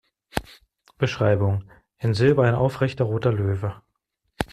Beschreibung: 0.97 1.69
"In 1.99 2.15
Silber 2.15 2.45
ein 2.47 2.55
aufrechter 2.55 3.03
roter 3.03 3.31
Löwe. 3.31 3.83